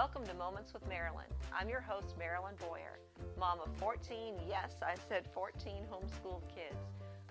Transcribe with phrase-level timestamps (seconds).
[0.00, 1.26] Welcome to Moments with Marilyn.
[1.52, 2.98] I'm your host, Marilyn Boyer,
[3.38, 6.80] mom of 14, yes, I said 14 homeschooled kids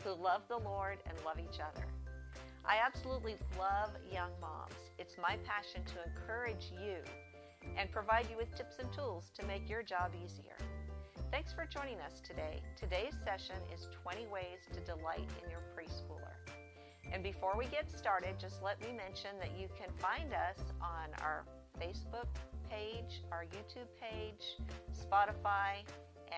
[0.03, 1.83] who love the Lord and love each other.
[2.63, 4.77] I absolutely love young moms.
[4.99, 6.97] It's my passion to encourage you
[7.75, 10.55] and provide you with tips and tools to make your job easier.
[11.31, 12.61] Thanks for joining us today.
[12.77, 16.37] Today's session is 20 ways to delight in your preschooler.
[17.11, 21.09] And before we get started, just let me mention that you can find us on
[21.23, 21.45] our
[21.81, 22.27] Facebook
[22.69, 24.57] page, our YouTube page,
[24.93, 25.83] Spotify,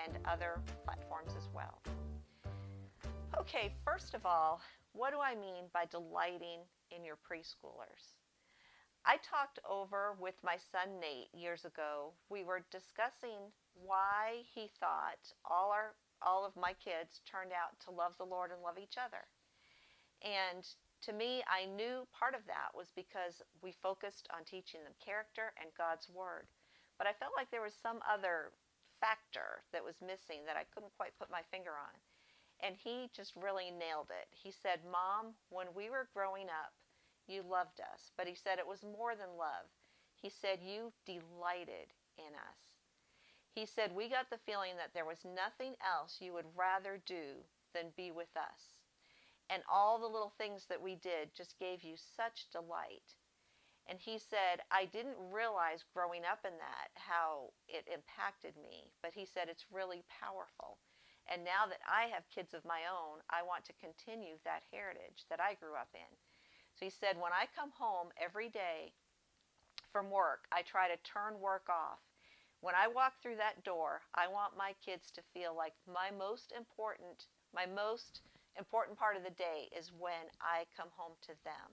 [0.05, 1.81] and other platforms as well.
[3.39, 4.61] Okay, first of all,
[4.93, 6.59] what do I mean by delighting
[6.95, 8.15] in your preschoolers?
[9.05, 12.13] I talked over with my son Nate years ago.
[12.29, 17.89] We were discussing why he thought all our all of my kids turned out to
[17.89, 19.25] love the Lord and love each other.
[20.21, 20.63] And
[21.03, 25.53] to me, I knew part of that was because we focused on teaching them character
[25.57, 26.45] and God's Word.
[26.97, 28.53] But I felt like there was some other
[29.01, 31.95] factor that was missing that I couldn't quite put my finger on.
[32.61, 34.29] And he just really nailed it.
[34.29, 36.73] He said, Mom, when we were growing up,
[37.25, 38.13] you loved us.
[38.13, 39.65] But he said it was more than love.
[40.13, 41.89] He said, You delighted
[42.21, 42.61] in us.
[43.57, 47.41] He said, We got the feeling that there was nothing else you would rather do
[47.73, 48.80] than be with us
[49.51, 53.19] and all the little things that we did just gave you such delight.
[53.89, 59.11] And he said, I didn't realize growing up in that how it impacted me, but
[59.11, 60.79] he said it's really powerful.
[61.27, 65.27] And now that I have kids of my own, I want to continue that heritage
[65.29, 66.11] that I grew up in.
[66.79, 68.95] So he said, when I come home every day
[69.91, 71.99] from work, I try to turn work off.
[72.61, 76.53] When I walk through that door, I want my kids to feel like my most
[76.55, 78.21] important, my most
[78.57, 81.69] important part of the day is when I come home to them.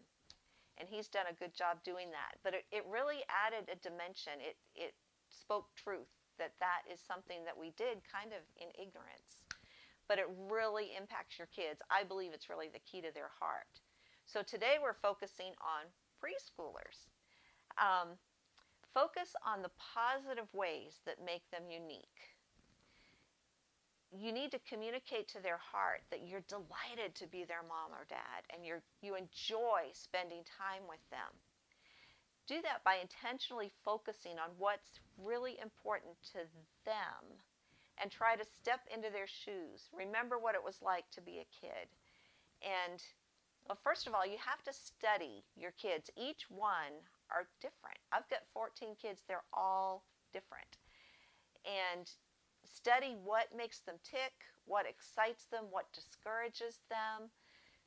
[0.79, 2.39] And he's done a good job doing that.
[2.47, 4.39] But it, it really added a dimension.
[4.39, 4.95] It, it
[5.27, 6.07] spoke truth
[6.39, 9.43] that that is something that we did kind of in ignorance.
[10.07, 11.83] But it really impacts your kids.
[11.91, 13.83] I believe it's really the key to their heart.
[14.25, 15.91] So today we're focusing on
[16.23, 17.11] preschoolers.
[17.75, 18.15] Um,
[18.95, 22.38] focus on the positive ways that make them unique
[24.11, 28.07] you need to communicate to their heart that you're delighted to be their mom or
[28.09, 31.29] dad and you you enjoy spending time with them.
[32.47, 36.49] Do that by intentionally focusing on what's really important to
[36.87, 37.21] them
[38.01, 39.91] and try to step into their shoes.
[39.93, 41.93] Remember what it was like to be a kid.
[42.65, 43.03] And
[43.69, 46.11] well, first of all, you have to study your kids.
[46.17, 48.01] Each one are different.
[48.13, 50.79] I've got 14 kids, they're all different.
[51.69, 52.09] And
[52.65, 54.33] study what makes them tick,
[54.67, 57.31] what excites them, what discourages them,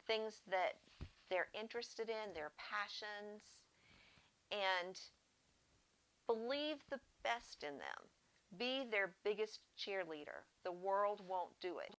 [0.08, 0.78] things that
[1.30, 3.42] they're interested in, their passions,
[4.52, 5.00] and
[6.28, 8.08] believe the best in them.
[8.58, 10.44] Be their biggest cheerleader.
[10.64, 11.96] The world won't do it.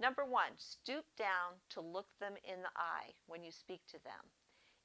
[0.00, 4.37] Number one, stoop down to look them in the eye when you speak to them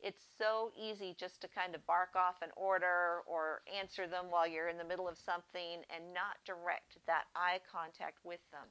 [0.03, 4.45] it's so easy just to kind of bark off an order or answer them while
[4.45, 8.67] you're in the middle of something and not direct that eye contact with them.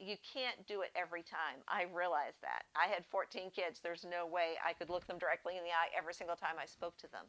[0.00, 1.60] You can't do it every time.
[1.68, 2.64] I realize that.
[2.72, 3.84] I had 14 kids.
[3.84, 6.64] There's no way I could look them directly in the eye every single time I
[6.64, 7.28] spoke to them.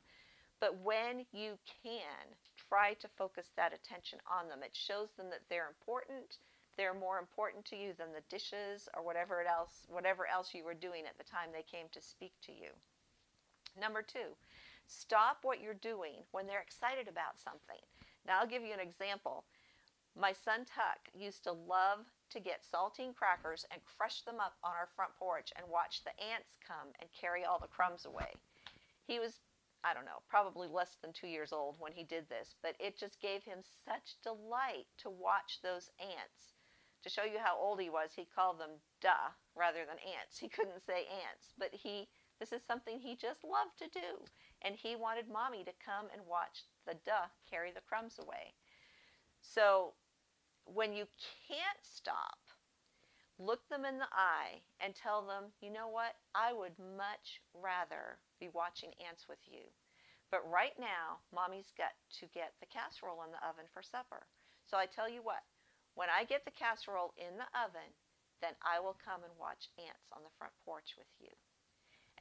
[0.64, 2.24] But when you can,
[2.56, 4.64] try to focus that attention on them.
[4.64, 6.40] It shows them that they're important.
[6.78, 10.74] They're more important to you than the dishes or whatever else, whatever else you were
[10.74, 12.72] doing at the time they came to speak to you.
[13.80, 14.38] Number two,
[14.88, 17.82] stop what you're doing when they're excited about something.
[18.26, 19.46] Now, I'll give you an example.
[20.16, 24.72] My son Tuck used to love to get saltine crackers and crush them up on
[24.72, 28.34] our front porch and watch the ants come and carry all the crumbs away.
[29.08, 29.42] He was,
[29.84, 32.98] I don't know, probably less than two years old when he did this, but it
[32.98, 36.54] just gave him such delight to watch those ants.
[37.04, 40.38] To show you how old he was, he called them duh rather than ants.
[40.38, 42.08] He couldn't say ants, but he
[42.40, 44.24] this is something he just loved to do.
[44.62, 48.56] And he wanted mommy to come and watch the duck carry the crumbs away.
[49.42, 49.94] So
[50.66, 51.06] when you
[51.48, 52.40] can't stop,
[53.40, 56.16] look them in the eye and tell them, you know what?
[56.36, 59.68] I would much rather be watching ants with you.
[60.32, 64.26] But right now, mommy's got to get the casserole in the oven for supper.
[64.66, 65.46] So I tell you what,
[65.94, 67.94] when I get the casserole in the oven,
[68.42, 71.30] then I will come and watch ants on the front porch with you.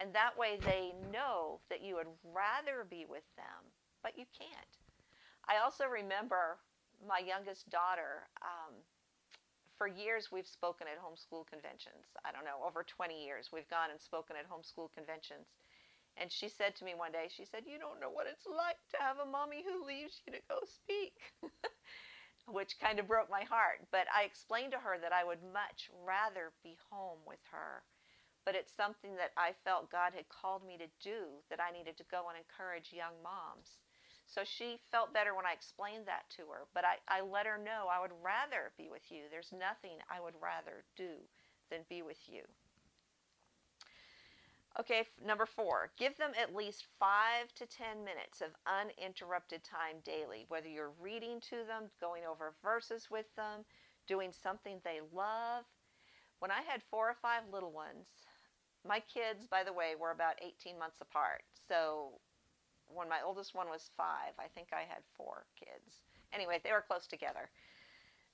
[0.01, 3.71] And that way they know that you would rather be with them,
[4.03, 4.73] but you can't.
[5.49, 6.59] I also remember
[7.07, 8.29] my youngest daughter.
[8.43, 8.75] Um,
[9.77, 12.15] for years, we've spoken at homeschool conventions.
[12.25, 15.49] I don't know, over 20 years, we've gone and spoken at homeschool conventions.
[16.17, 18.77] And she said to me one day, she said, You don't know what it's like
[18.93, 21.17] to have a mommy who leaves you to go speak,
[22.47, 23.81] which kind of broke my heart.
[23.91, 27.83] But I explained to her that I would much rather be home with her.
[28.45, 31.97] But it's something that I felt God had called me to do, that I needed
[31.99, 33.79] to go and encourage young moms.
[34.27, 36.67] So she felt better when I explained that to her.
[36.75, 39.31] But I, I let her know I would rather be with you.
[39.31, 41.23] There's nothing I would rather do
[41.71, 42.43] than be with you.
[44.81, 50.47] Okay, number four, give them at least five to ten minutes of uninterrupted time daily,
[50.49, 53.67] whether you're reading to them, going over verses with them,
[54.09, 55.65] doing something they love.
[56.39, 58.07] When I had four or five little ones,
[58.87, 61.43] my kids, by the way, were about 18 months apart.
[61.69, 62.21] So
[62.89, 66.03] when my oldest one was five, I think I had four kids.
[66.33, 67.51] Anyway, they were close together.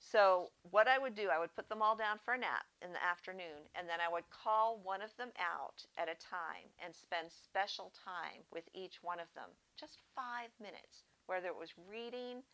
[0.01, 2.93] So, what I would do, I would put them all down for a nap in
[2.93, 6.95] the afternoon, and then I would call one of them out at a time and
[6.95, 9.51] spend special time with each one of them.
[9.77, 12.45] Just five minutes, whether it was reading.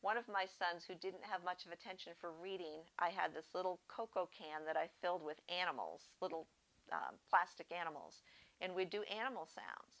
[0.00, 3.50] One of my sons, who didn't have much of attention for reading, I had this
[3.54, 6.46] little cocoa can that I filled with animals, little
[6.92, 8.22] um, plastic animals,
[8.60, 9.98] and we'd do animal sounds.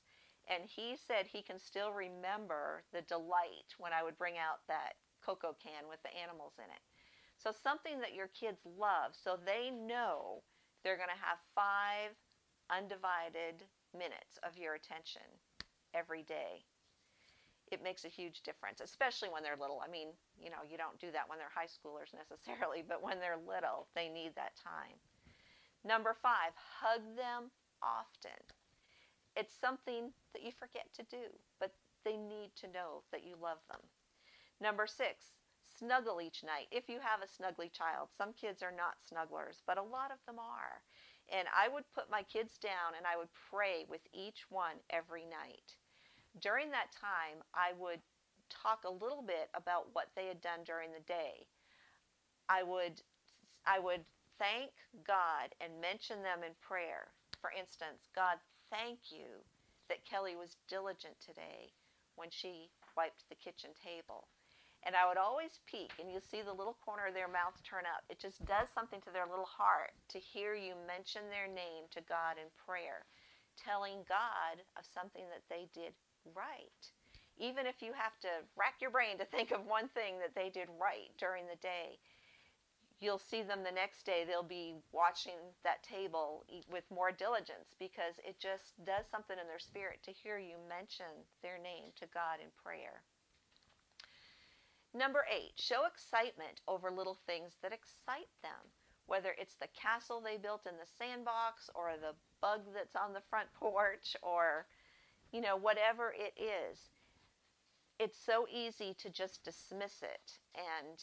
[0.48, 4.94] And he said he can still remember the delight when I would bring out that
[5.24, 6.82] cocoa can with the animals in it.
[7.38, 10.42] So something that your kids love so they know
[10.82, 12.14] they're going to have five
[12.70, 13.62] undivided
[13.96, 15.26] minutes of your attention
[15.94, 16.64] every day.
[17.70, 19.80] It makes a huge difference, especially when they're little.
[19.80, 23.18] I mean, you know, you don't do that when they're high schoolers necessarily, but when
[23.18, 24.98] they're little, they need that time.
[25.84, 27.50] Number five, hug them
[27.82, 28.38] often.
[29.36, 31.26] It's something that you forget to do,
[31.58, 31.72] but
[32.04, 33.80] they need to know that you love them.
[34.60, 35.32] Number six,
[35.78, 38.08] snuggle each night if you have a snuggly child.
[38.16, 40.82] Some kids are not snugglers, but a lot of them are.
[41.32, 45.24] And I would put my kids down and I would pray with each one every
[45.24, 45.76] night.
[46.40, 48.00] During that time, I would
[48.50, 51.46] talk a little bit about what they had done during the day.
[52.48, 53.00] I would
[53.66, 54.04] I would
[54.42, 54.74] thank
[55.06, 57.14] God and mention them in prayer.
[57.38, 58.42] For instance, God,
[58.74, 59.38] thank you
[59.86, 61.70] that Kelly was diligent today
[62.18, 64.26] when she wiped the kitchen table.
[64.82, 67.86] And I would always peek, and you see the little corner of their mouth turn
[67.86, 68.02] up.
[68.10, 72.02] It just does something to their little heart to hear you mention their name to
[72.10, 73.06] God in prayer,
[73.54, 75.94] telling God of something that they did
[76.34, 76.82] right.
[77.38, 80.50] Even if you have to rack your brain to think of one thing that they
[80.50, 82.02] did right during the day,
[83.02, 84.24] you'll see them the next day.
[84.24, 89.58] They'll be watching that table with more diligence because it just does something in their
[89.58, 93.02] spirit to hear you mention their name to God in prayer.
[94.94, 98.70] Number eight, show excitement over little things that excite them.
[99.06, 103.26] Whether it's the castle they built in the sandbox or the bug that's on the
[103.28, 104.66] front porch or,
[105.32, 106.78] you know, whatever it is.
[107.98, 110.38] It's so easy to just dismiss it.
[110.54, 111.02] And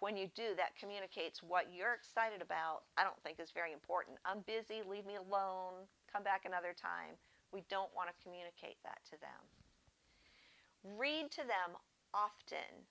[0.00, 4.18] when you do, that communicates what you're excited about, I don't think is very important.
[4.24, 7.16] I'm busy, leave me alone, come back another time.
[7.52, 9.40] We don't want to communicate that to them.
[10.96, 11.76] Read to them
[12.14, 12.86] often.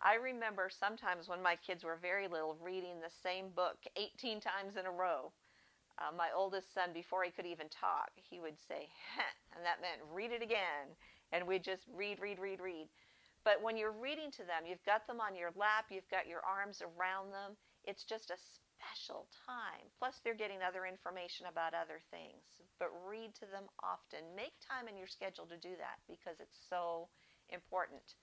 [0.00, 4.76] I remember sometimes when my kids were very little reading the same book 18 times
[4.76, 5.32] in a row.
[5.98, 8.86] Uh, my oldest son, before he could even talk, he would say,
[9.56, 10.94] and that meant read it again.
[11.32, 12.88] And we'd just read, read, read, read.
[13.44, 16.42] But when you're reading to them, you've got them on your lap, you've got your
[16.44, 17.56] arms around them.
[17.84, 19.88] It's just a special time.
[19.98, 22.44] Plus, they're getting other information about other things.
[22.78, 24.22] But read to them often.
[24.36, 27.08] Make time in your schedule to do that because it's so
[27.50, 28.14] important.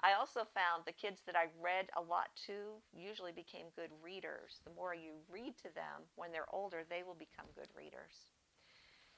[0.00, 4.64] I also found the kids that I read a lot to usually became good readers.
[4.64, 8.32] The more you read to them when they're older, they will become good readers.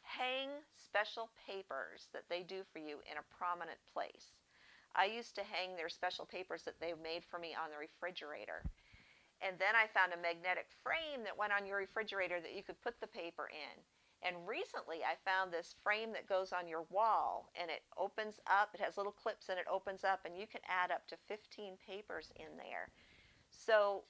[0.02, 4.41] Hang special papers that they do for you in a prominent place.
[4.94, 8.62] I used to hang their special papers that they made for me on the refrigerator.
[9.40, 12.80] And then I found a magnetic frame that went on your refrigerator that you could
[12.80, 13.82] put the paper in.
[14.22, 18.70] And recently I found this frame that goes on your wall and it opens up.
[18.72, 21.74] It has little clips and it opens up, and you can add up to 15
[21.84, 22.88] papers in there.
[23.50, 24.04] So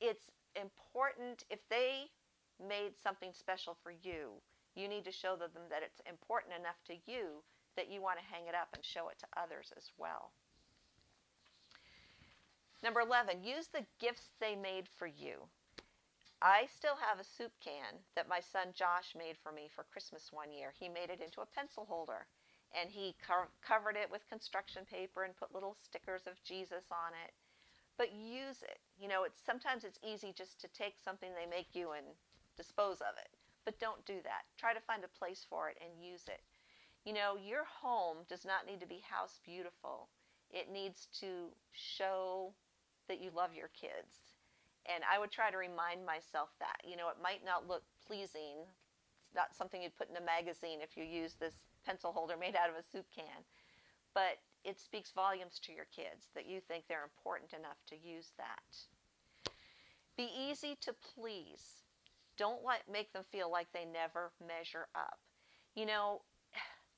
[0.00, 2.06] it's important if they
[2.62, 4.38] made something special for you,
[4.76, 7.42] you need to show them that it's important enough to you
[7.76, 10.32] that you want to hang it up and show it to others as well.
[12.82, 15.48] Number 11, use the gifts they made for you.
[16.40, 20.32] I still have a soup can that my son Josh made for me for Christmas
[20.32, 20.72] one year.
[20.72, 22.26] He made it into a pencil holder
[22.72, 27.12] and he co- covered it with construction paper and put little stickers of Jesus on
[27.26, 27.32] it.
[27.98, 28.80] But use it.
[28.96, 32.06] You know, it's sometimes it's easy just to take something they make you and
[32.56, 33.28] dispose of it.
[33.66, 34.48] But don't do that.
[34.56, 36.40] Try to find a place for it and use it.
[37.04, 40.08] You know, your home does not need to be house beautiful.
[40.50, 42.52] It needs to show
[43.08, 44.36] that you love your kids.
[44.92, 46.76] And I would try to remind myself that.
[46.84, 48.66] You know, it might not look pleasing.
[49.24, 51.54] It's not something you'd put in a magazine if you use this
[51.86, 53.44] pencil holder made out of a soup can.
[54.14, 58.32] But it speaks volumes to your kids that you think they're important enough to use
[58.36, 59.52] that.
[60.16, 61.84] Be easy to please.
[62.36, 65.18] Don't make them feel like they never measure up.
[65.74, 66.22] You know,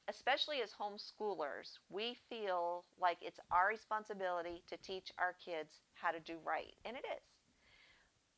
[0.08, 6.20] especially as homeschoolers, we feel like it's our responsibility to teach our kids how to
[6.20, 7.22] do right, and it is.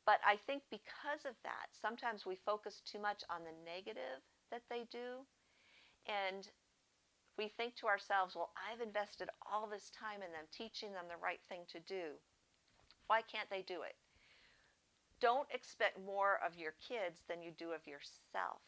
[0.05, 4.61] But I think because of that, sometimes we focus too much on the negative that
[4.69, 5.25] they do,
[6.05, 6.47] and
[7.37, 11.21] we think to ourselves, well, I've invested all this time in them, teaching them the
[11.21, 12.15] right thing to do.
[13.07, 13.95] Why can't they do it?
[15.19, 18.61] Don't expect more of your kids than you do of yourself.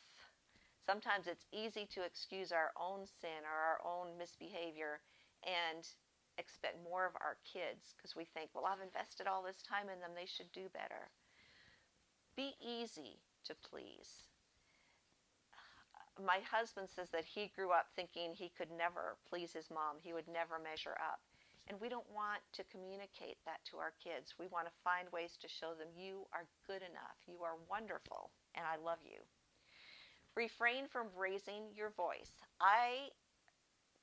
[0.88, 5.04] Sometimes it's easy to excuse our own sin or our own misbehavior
[5.44, 5.84] and
[6.40, 10.00] expect more of our kids because we think, well, I've invested all this time in
[10.00, 11.12] them, they should do better.
[12.40, 13.20] Be easy
[13.52, 14.32] to please.
[16.16, 20.16] My husband says that he grew up thinking he could never please his mom, he
[20.16, 21.20] would never measure up.
[21.68, 24.40] And we don't want to communicate that to our kids.
[24.40, 28.32] We want to find ways to show them you are good enough, you are wonderful,
[28.56, 29.20] and I love you.
[30.38, 32.46] Refrain from raising your voice.
[32.62, 33.10] I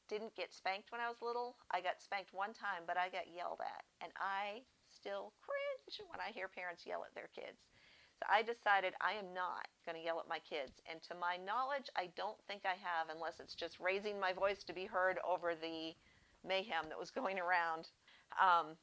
[0.09, 1.55] didn't get spanked when I was little.
[1.71, 3.87] I got spanked one time, but I got yelled at.
[4.03, 7.71] And I still cringe when I hear parents yell at their kids.
[8.19, 10.83] So I decided I am not going to yell at my kids.
[10.91, 14.64] And to my knowledge, I don't think I have, unless it's just raising my voice
[14.64, 15.95] to be heard over the
[16.43, 17.95] mayhem that was going around.
[18.43, 18.75] Um,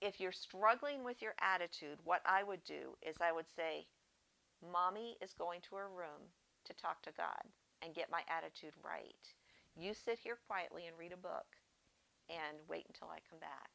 [0.00, 3.86] if you're struggling with your attitude, what I would do is I would say,
[4.62, 6.30] Mommy is going to her room
[6.64, 7.42] to talk to God
[7.82, 9.26] and get my attitude right.
[9.74, 11.58] You sit here quietly and read a book
[12.30, 13.70] and wait until I come back.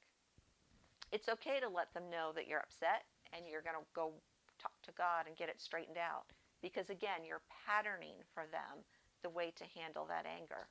[1.12, 3.04] It's okay to let them know that you're upset
[3.34, 4.14] and you're going to go
[4.60, 8.84] talk to God and get it straightened out because, again, you're patterning for them
[9.24, 10.68] the way to handle that anger.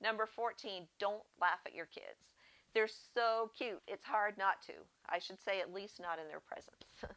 [0.00, 2.36] Number 14, don't laugh at your kids.
[2.74, 4.74] They're so cute, it's hard not to.
[5.08, 6.86] I should say, at least not in their presence.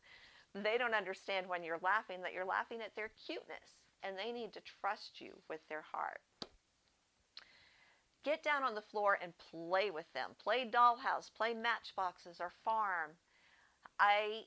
[0.53, 4.53] They don't understand when you're laughing that you're laughing at their cuteness, and they need
[4.53, 6.19] to trust you with their heart.
[8.23, 10.31] Get down on the floor and play with them.
[10.43, 13.11] Play dollhouse, play matchboxes or farm.
[13.99, 14.43] I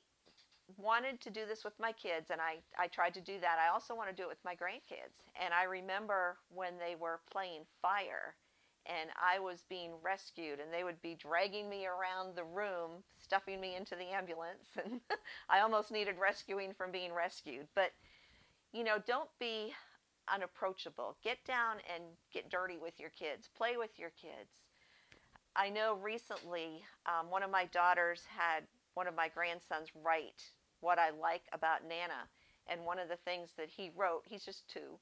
[0.77, 3.57] wanted to do this with my kids and I, I tried to do that.
[3.59, 5.19] I also want to do it with my grandkids.
[5.43, 8.35] And I remember when they were playing fire
[8.85, 13.59] and I was being rescued, and they would be dragging me around the room, stuffing
[13.59, 15.01] me into the ambulance, and
[15.49, 17.67] I almost needed rescuing from being rescued.
[17.75, 17.91] But,
[18.73, 19.73] you know, don't be
[20.33, 21.17] unapproachable.
[21.23, 24.65] Get down and get dirty with your kids, play with your kids.
[25.55, 28.63] I know recently um, one of my daughters had
[28.93, 30.43] one of my grandsons write
[30.81, 32.29] what I like about Nana.
[32.67, 34.97] And one of the things that he wrote, he's just two,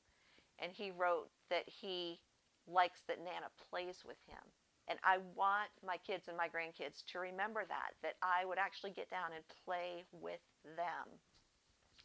[0.59, 2.19] and he wrote that he
[2.67, 4.43] likes that Nana plays with him.
[4.87, 8.91] And I want my kids and my grandkids to remember that, that I would actually
[8.91, 10.43] get down and play with
[10.75, 11.07] them,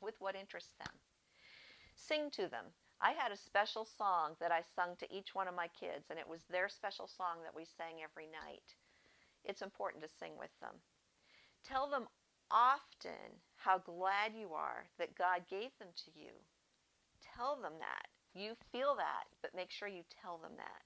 [0.00, 0.94] with what interests them.
[1.96, 2.70] Sing to them.
[3.00, 6.18] I had a special song that I sung to each one of my kids, and
[6.18, 8.74] it was their special song that we sang every night.
[9.44, 10.74] It's important to sing with them.
[11.64, 12.06] Tell them
[12.50, 16.30] often how glad you are that God gave them to you.
[17.36, 18.06] Tell them that.
[18.35, 20.82] You feel that, but make sure you tell them that.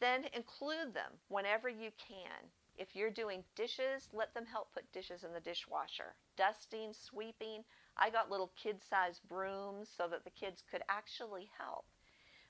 [0.00, 2.50] Then include them whenever you can.
[2.76, 6.14] If you're doing dishes, let them help put dishes in the dishwasher.
[6.36, 7.62] Dusting, sweeping.
[7.96, 11.84] I got little kid sized brooms so that the kids could actually help.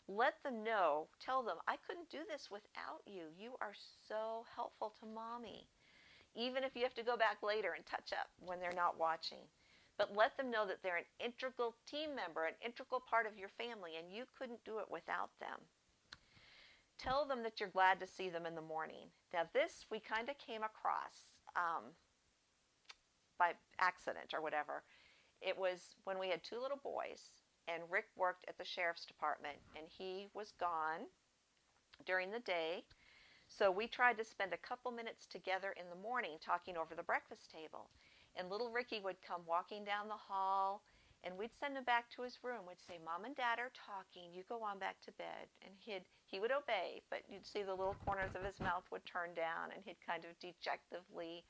[0.08, 3.24] Let them know, tell them, I couldn't do this without you.
[3.36, 3.74] You are
[4.08, 5.68] so helpful to mommy.
[6.34, 9.46] Even if you have to go back later and touch up when they're not watching
[9.98, 13.50] but let them know that they're an integral team member, an integral part of your
[13.50, 15.60] family, and you couldn't do it without them.
[16.98, 19.10] Tell them that you're glad to see them in the morning.
[19.32, 21.92] Now, this we kind of came across um,
[23.38, 24.82] by accident or whatever.
[25.40, 27.30] It was when we had two little boys,
[27.66, 31.10] and Rick worked at the sheriff's department, and he was gone
[32.06, 32.84] during the day.
[33.48, 37.02] So we tried to spend a couple minutes together in the morning talking over the
[37.02, 37.90] breakfast table.
[38.36, 40.82] And little Ricky would come walking down the hall,
[41.24, 42.66] and we'd send him back to his room.
[42.66, 44.32] We'd say, Mom and Dad are talking.
[44.32, 45.52] You go on back to bed.
[45.62, 49.06] And he'd, he would obey, but you'd see the little corners of his mouth would
[49.06, 51.44] turn down, and he'd kind of dejectively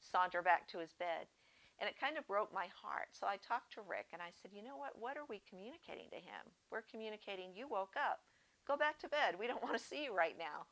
[0.00, 1.30] saunter back to his bed.
[1.78, 3.14] And it kind of broke my heart.
[3.14, 4.94] So I talked to Rick and I said, You know what?
[4.98, 6.46] What are we communicating to him?
[6.70, 8.20] We're communicating, You woke up.
[8.68, 9.34] Go back to bed.
[9.38, 10.70] We don't want to see you right now.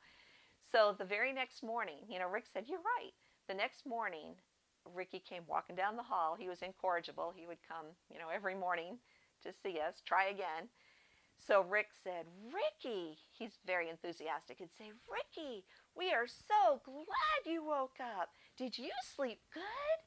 [0.70, 3.14] So the very next morning, you know, Rick said, You're right.
[3.48, 4.38] The next morning,
[4.94, 6.36] Ricky came walking down the hall.
[6.38, 7.32] He was incorrigible.
[7.34, 8.98] He would come, you know, every morning
[9.42, 10.68] to see us, try again.
[11.46, 14.58] So Rick said, Ricky, he's very enthusiastic.
[14.58, 15.64] He'd say, Ricky,
[15.96, 18.30] we are so glad you woke up.
[18.56, 19.98] Did you sleep good?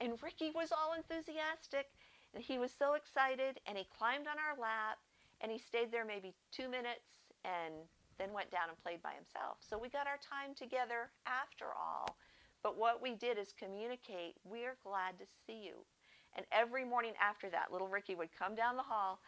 [0.00, 1.90] And Ricky was all enthusiastic
[2.34, 4.98] and he was so excited and he climbed on our lap
[5.40, 7.74] and he stayed there maybe two minutes and
[8.18, 9.58] then went down and played by himself.
[9.60, 12.16] So we got our time together after all.
[12.62, 15.84] But what we did is communicate, we're glad to see you.
[16.36, 19.20] And every morning after that, little Ricky would come down the hall.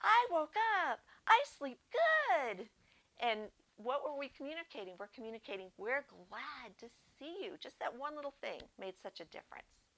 [0.00, 1.00] I woke up.
[1.26, 2.68] I sleep good.
[3.20, 3.40] And
[3.76, 4.94] what were we communicating?
[4.98, 6.86] We're communicating, we're glad to
[7.18, 7.52] see you.
[7.58, 9.88] Just that one little thing made such a difference.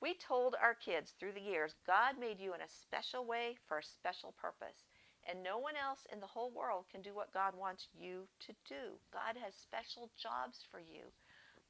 [0.00, 3.78] We told our kids through the years, God made you in a special way for
[3.78, 4.86] a special purpose.
[5.28, 8.52] And no one else in the whole world can do what God wants you to
[8.68, 8.98] do.
[9.12, 11.10] God has special jobs for you.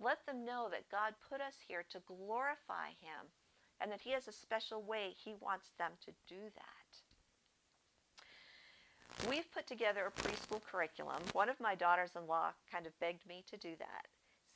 [0.00, 3.30] Let them know that God put us here to glorify Him
[3.80, 6.86] and that He has a special way He wants them to do that.
[9.28, 11.22] We've put together a preschool curriculum.
[11.32, 14.06] One of my daughters in law kind of begged me to do that.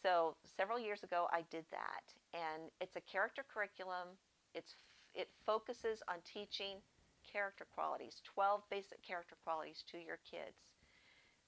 [0.02, 2.12] So several years ago, I did that.
[2.34, 4.08] And it's a character curriculum.
[4.54, 4.74] It's,
[5.14, 6.76] it focuses on teaching
[7.30, 10.72] character qualities, 12 basic character qualities to your kids.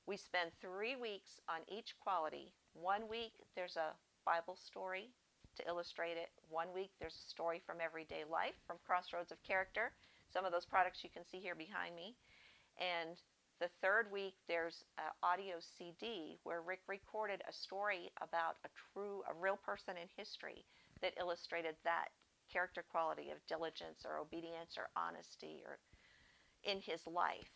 [0.06, 2.52] We spend three weeks on each quality.
[2.74, 5.10] One week, there's a Bible story
[5.56, 6.30] to illustrate it.
[6.48, 9.92] One week, there's a story from everyday life from Crossroads of Character.
[10.32, 12.16] Some of those products you can see here behind me.
[12.80, 13.20] And
[13.60, 19.22] the third week, there's an audio CD where Rick recorded a story about a true,
[19.28, 20.64] a real person in history
[21.00, 22.08] that illustrated that
[22.50, 25.78] character quality of diligence or obedience or honesty or
[26.64, 27.52] in his life.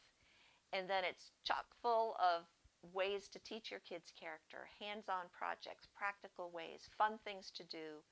[0.73, 2.45] And then it's chock full of
[2.93, 8.03] ways to teach your kids character, hands-on projects, practical ways, fun things to do,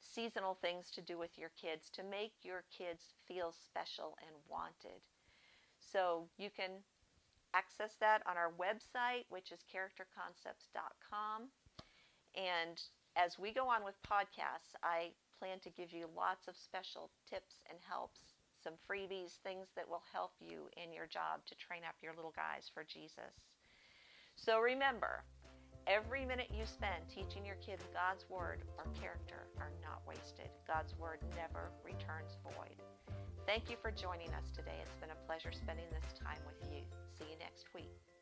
[0.00, 5.00] seasonal things to do with your kids to make your kids feel special and wanted.
[5.78, 6.82] So you can
[7.54, 11.48] access that on our website, which is characterconcepts.com.
[12.36, 12.80] And
[13.16, 17.62] as we go on with podcasts, I plan to give you lots of special tips
[17.68, 18.20] and helps,
[18.62, 22.34] some freebies, things that will help you in your job to train up your little
[22.36, 23.55] guys for Jesus.
[24.36, 25.24] So remember,
[25.86, 30.50] every minute you spend teaching your kids God's Word or character are not wasted.
[30.68, 32.76] God's Word never returns void.
[33.46, 34.76] Thank you for joining us today.
[34.82, 36.82] It's been a pleasure spending this time with you.
[37.18, 38.15] See you next week.